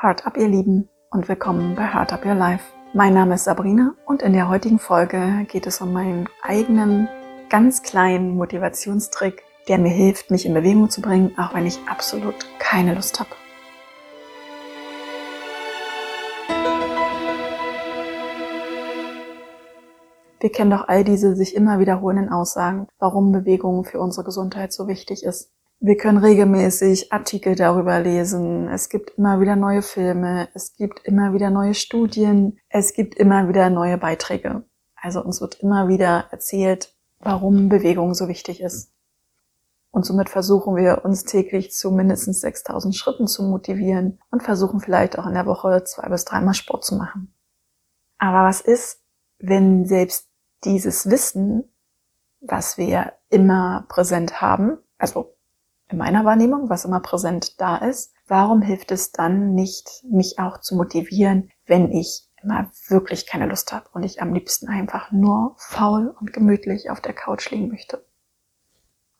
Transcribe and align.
Heart 0.00 0.26
Up, 0.26 0.36
ihr 0.36 0.46
Lieben, 0.46 0.88
und 1.10 1.28
willkommen 1.28 1.74
bei 1.74 1.92
Heart 1.92 2.12
Up 2.12 2.24
Your 2.24 2.36
Life. 2.36 2.62
Mein 2.94 3.14
Name 3.14 3.34
ist 3.34 3.42
Sabrina 3.42 3.96
und 4.06 4.22
in 4.22 4.32
der 4.32 4.48
heutigen 4.48 4.78
Folge 4.78 5.44
geht 5.48 5.66
es 5.66 5.80
um 5.80 5.92
meinen 5.92 6.28
eigenen, 6.40 7.08
ganz 7.50 7.82
kleinen 7.82 8.36
Motivationstrick, 8.36 9.42
der 9.66 9.78
mir 9.78 9.90
hilft, 9.90 10.30
mich 10.30 10.46
in 10.46 10.54
Bewegung 10.54 10.88
zu 10.88 11.02
bringen, 11.02 11.36
auch 11.36 11.52
wenn 11.52 11.66
ich 11.66 11.80
absolut 11.88 12.36
keine 12.60 12.94
Lust 12.94 13.18
habe. 13.18 13.30
Wir 20.38 20.52
kennen 20.52 20.70
doch 20.70 20.86
all 20.86 21.02
diese 21.02 21.34
sich 21.34 21.56
immer 21.56 21.80
wiederholenden 21.80 22.28
Aussagen, 22.28 22.86
warum 23.00 23.32
Bewegung 23.32 23.84
für 23.84 23.98
unsere 23.98 24.24
Gesundheit 24.24 24.72
so 24.72 24.86
wichtig 24.86 25.24
ist. 25.24 25.50
Wir 25.80 25.96
können 25.96 26.18
regelmäßig 26.18 27.12
Artikel 27.12 27.54
darüber 27.54 28.00
lesen. 28.00 28.68
Es 28.68 28.88
gibt 28.88 29.10
immer 29.10 29.40
wieder 29.40 29.54
neue 29.54 29.82
Filme. 29.82 30.48
Es 30.52 30.74
gibt 30.74 31.04
immer 31.04 31.32
wieder 31.34 31.50
neue 31.50 31.74
Studien. 31.74 32.58
Es 32.68 32.94
gibt 32.94 33.14
immer 33.14 33.48
wieder 33.48 33.70
neue 33.70 33.96
Beiträge. 33.96 34.64
Also 34.96 35.22
uns 35.22 35.40
wird 35.40 35.60
immer 35.60 35.86
wieder 35.86 36.26
erzählt, 36.32 36.96
warum 37.20 37.68
Bewegung 37.68 38.14
so 38.14 38.26
wichtig 38.26 38.60
ist. 38.60 38.92
Und 39.92 40.04
somit 40.04 40.28
versuchen 40.28 40.74
wir 40.74 41.04
uns 41.04 41.22
täglich 41.24 41.70
zu 41.70 41.92
mindestens 41.92 42.40
6000 42.40 42.96
Schritten 42.96 43.28
zu 43.28 43.44
motivieren 43.44 44.18
und 44.32 44.42
versuchen 44.42 44.80
vielleicht 44.80 45.16
auch 45.16 45.26
in 45.26 45.34
der 45.34 45.46
Woche 45.46 45.84
zwei 45.84 46.08
bis 46.08 46.24
dreimal 46.24 46.54
Sport 46.54 46.84
zu 46.84 46.96
machen. 46.96 47.32
Aber 48.18 48.48
was 48.48 48.60
ist, 48.60 49.00
wenn 49.38 49.86
selbst 49.86 50.28
dieses 50.64 51.08
Wissen, 51.08 51.72
was 52.40 52.78
wir 52.78 53.12
immer 53.30 53.86
präsent 53.88 54.40
haben, 54.40 54.78
also 54.98 55.37
in 55.90 55.98
meiner 55.98 56.24
Wahrnehmung, 56.24 56.68
was 56.68 56.84
immer 56.84 57.00
präsent 57.00 57.60
da 57.60 57.76
ist, 57.76 58.12
warum 58.26 58.62
hilft 58.62 58.90
es 58.92 59.12
dann 59.12 59.54
nicht, 59.54 60.04
mich 60.08 60.38
auch 60.38 60.58
zu 60.58 60.76
motivieren, 60.76 61.50
wenn 61.66 61.90
ich 61.90 62.28
immer 62.42 62.70
wirklich 62.88 63.26
keine 63.26 63.46
Lust 63.46 63.72
habe 63.72 63.88
und 63.92 64.02
ich 64.02 64.22
am 64.22 64.32
liebsten 64.32 64.68
einfach 64.68 65.10
nur 65.10 65.54
faul 65.56 66.14
und 66.20 66.32
gemütlich 66.32 66.90
auf 66.90 67.00
der 67.00 67.14
Couch 67.14 67.50
liegen 67.50 67.68
möchte? 67.68 68.04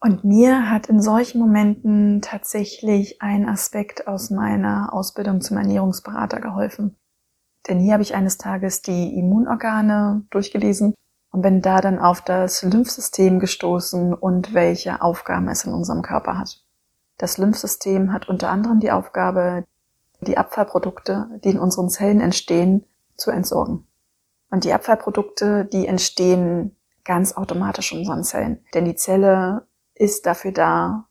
Und 0.00 0.22
mir 0.22 0.70
hat 0.70 0.86
in 0.86 1.00
solchen 1.00 1.40
Momenten 1.40 2.22
tatsächlich 2.22 3.20
ein 3.20 3.48
Aspekt 3.48 4.06
aus 4.06 4.30
meiner 4.30 4.92
Ausbildung 4.92 5.40
zum 5.40 5.56
Ernährungsberater 5.56 6.40
geholfen. 6.40 6.96
Denn 7.66 7.80
hier 7.80 7.94
habe 7.94 8.04
ich 8.04 8.14
eines 8.14 8.38
Tages 8.38 8.80
die 8.80 9.18
Immunorgane 9.18 10.24
durchgelesen 10.30 10.94
und 11.30 11.42
bin 11.42 11.62
da 11.62 11.80
dann 11.80 11.98
auf 11.98 12.20
das 12.20 12.62
Lymphsystem 12.62 13.38
gestoßen 13.38 14.14
und 14.14 14.54
welche 14.54 15.02
Aufgaben 15.02 15.48
es 15.48 15.64
in 15.64 15.72
unserem 15.72 16.02
Körper 16.02 16.38
hat. 16.38 16.62
Das 17.18 17.38
Lymphsystem 17.38 18.12
hat 18.12 18.28
unter 18.28 18.50
anderem 18.50 18.80
die 18.80 18.90
Aufgabe, 18.90 19.64
die 20.20 20.38
Abfallprodukte, 20.38 21.28
die 21.44 21.50
in 21.50 21.58
unseren 21.58 21.90
Zellen 21.90 22.20
entstehen, 22.20 22.84
zu 23.16 23.30
entsorgen. 23.30 23.86
Und 24.50 24.64
die 24.64 24.72
Abfallprodukte, 24.72 25.64
die 25.66 25.86
entstehen 25.86 26.76
ganz 27.04 27.36
automatisch 27.36 27.92
in 27.92 27.98
unseren 28.00 28.24
Zellen. 28.24 28.64
Denn 28.74 28.84
die 28.84 28.94
Zelle 28.94 29.66
ist 29.94 30.26
dafür 30.26 30.52
da, 30.52 31.04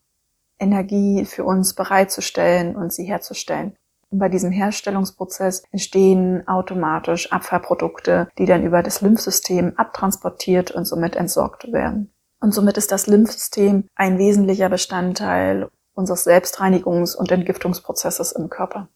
Energie 0.60 1.26
für 1.26 1.44
uns 1.44 1.76
bereitzustellen 1.76 2.76
und 2.76 2.92
sie 2.92 3.06
herzustellen. 3.06 3.78
Und 4.10 4.20
bei 4.20 4.30
diesem 4.30 4.52
Herstellungsprozess 4.52 5.64
entstehen 5.72 6.48
automatisch 6.48 7.32
Abfallprodukte, 7.32 8.30
die 8.38 8.46
dann 8.46 8.64
über 8.64 8.82
das 8.82 9.02
Lymphsystem 9.02 9.74
abtransportiert 9.76 10.72
und 10.72 10.86
somit 10.86 11.16
entsorgt 11.16 11.72
werden. 11.72 12.14
Und 12.40 12.54
somit 12.54 12.78
ist 12.78 12.92
das 12.92 13.08
Lymphsystem 13.08 13.86
ein 13.96 14.18
wesentlicher 14.18 14.70
Bestandteil 14.70 15.70
unseres 15.94 16.26
Selbstreinigungs- 16.26 17.16
und 17.16 17.32
Entgiftungsprozesses 17.32 18.32
im 18.32 18.50
Körper. 18.50 18.88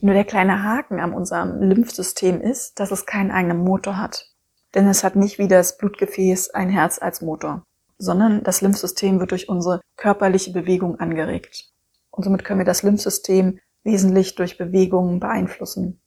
Nur 0.00 0.14
der 0.14 0.24
kleine 0.24 0.62
Haken 0.62 0.98
an 0.98 1.12
unserem 1.12 1.60
Lymphsystem 1.60 2.40
ist, 2.40 2.80
dass 2.80 2.90
es 2.90 3.06
keinen 3.06 3.30
eigenen 3.30 3.58
Motor 3.58 3.98
hat. 3.98 4.30
Denn 4.74 4.88
es 4.88 5.04
hat 5.04 5.14
nicht 5.14 5.38
wie 5.38 5.48
das 5.48 5.78
Blutgefäß 5.78 6.50
ein 6.50 6.68
Herz 6.68 6.98
als 7.00 7.20
Motor, 7.20 7.62
sondern 7.98 8.42
das 8.42 8.60
Lymphsystem 8.60 9.20
wird 9.20 9.30
durch 9.30 9.48
unsere 9.48 9.80
körperliche 9.96 10.52
Bewegung 10.52 10.98
angeregt. 10.98 11.70
Und 12.10 12.24
somit 12.24 12.44
können 12.44 12.60
wir 12.60 12.66
das 12.66 12.82
Lymphsystem 12.82 13.60
wesentlich 13.84 14.34
durch 14.34 14.58
Bewegungen 14.58 15.20
beeinflussen. 15.20 16.00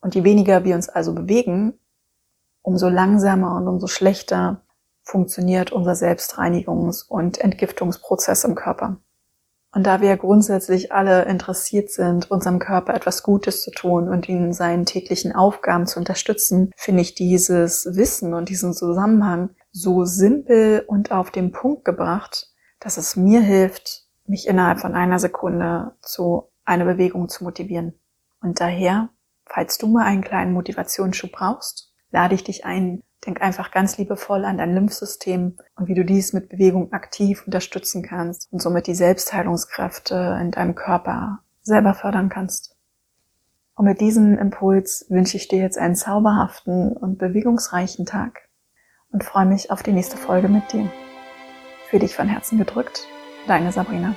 Und 0.00 0.14
je 0.14 0.24
weniger 0.24 0.64
wir 0.64 0.74
uns 0.74 0.88
also 0.88 1.14
bewegen, 1.14 1.74
umso 2.62 2.88
langsamer 2.88 3.56
und 3.56 3.66
umso 3.66 3.86
schlechter 3.86 4.62
funktioniert 5.02 5.72
unser 5.72 5.92
Selbstreinigungs- 5.92 7.06
und 7.08 7.38
Entgiftungsprozess 7.38 8.44
im 8.44 8.54
Körper. 8.54 8.98
Und 9.74 9.86
da 9.86 10.02
wir 10.02 10.16
grundsätzlich 10.18 10.92
alle 10.92 11.24
interessiert 11.24 11.90
sind, 11.90 12.30
unserem 12.30 12.58
Körper 12.58 12.94
etwas 12.94 13.22
Gutes 13.22 13.62
zu 13.62 13.70
tun 13.70 14.08
und 14.08 14.28
ihn 14.28 14.44
in 14.44 14.52
seinen 14.52 14.84
täglichen 14.84 15.34
Aufgaben 15.34 15.86
zu 15.86 15.98
unterstützen, 15.98 16.72
finde 16.76 17.00
ich 17.00 17.14
dieses 17.14 17.88
Wissen 17.96 18.34
und 18.34 18.50
diesen 18.50 18.74
Zusammenhang 18.74 19.50
so 19.70 20.04
simpel 20.04 20.84
und 20.86 21.10
auf 21.10 21.30
den 21.30 21.52
Punkt 21.52 21.86
gebracht, 21.86 22.52
dass 22.80 22.98
es 22.98 23.16
mir 23.16 23.40
hilft, 23.40 24.04
mich 24.26 24.46
innerhalb 24.46 24.78
von 24.78 24.94
einer 24.94 25.18
Sekunde 25.18 25.92
zu 26.02 26.51
einer 26.64 26.84
Bewegung 26.84 27.28
zu 27.28 27.44
motivieren. 27.44 27.94
Und 28.40 28.60
daher, 28.60 29.10
falls 29.46 29.78
du 29.78 29.86
mal 29.86 30.04
einen 30.04 30.22
kleinen 30.22 30.52
Motivationsschub 30.52 31.32
brauchst, 31.32 31.92
lade 32.10 32.34
ich 32.34 32.44
dich 32.44 32.64
ein, 32.64 33.02
Denk 33.26 33.40
einfach 33.40 33.70
ganz 33.70 33.98
liebevoll 33.98 34.44
an 34.44 34.58
dein 34.58 34.74
Lymphsystem 34.74 35.56
und 35.76 35.86
wie 35.86 35.94
du 35.94 36.04
dies 36.04 36.32
mit 36.32 36.48
Bewegung 36.48 36.92
aktiv 36.92 37.44
unterstützen 37.46 38.02
kannst 38.02 38.52
und 38.52 38.60
somit 38.60 38.88
die 38.88 38.96
Selbstheilungskräfte 38.96 40.38
in 40.40 40.50
deinem 40.50 40.74
Körper 40.74 41.38
selber 41.62 41.94
fördern 41.94 42.28
kannst. 42.28 42.76
Und 43.76 43.84
mit 43.84 44.00
diesem 44.00 44.36
Impuls 44.38 45.06
wünsche 45.08 45.36
ich 45.36 45.46
dir 45.46 45.60
jetzt 45.60 45.78
einen 45.78 45.94
zauberhaften 45.94 46.96
und 46.96 47.18
bewegungsreichen 47.18 48.06
Tag 48.06 48.48
und 49.12 49.22
freue 49.22 49.46
mich 49.46 49.70
auf 49.70 49.82
die 49.84 49.92
nächste 49.92 50.16
Folge 50.16 50.48
mit 50.48 50.72
dir. 50.72 50.90
Für 51.88 52.00
dich 52.00 52.16
von 52.16 52.28
Herzen 52.28 52.58
gedrückt, 52.58 53.06
deine 53.46 53.70
Sabrina. 53.70 54.16